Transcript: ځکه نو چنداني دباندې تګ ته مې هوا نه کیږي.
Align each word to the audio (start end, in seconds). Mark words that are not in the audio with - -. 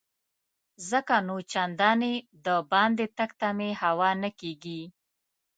ځکه 0.89 1.15
نو 1.27 1.35
چنداني 1.51 2.13
دباندې 2.45 3.05
تګ 3.17 3.29
ته 3.39 3.47
مې 3.57 3.69
هوا 3.81 4.09
نه 4.23 4.29
کیږي. 4.39 4.81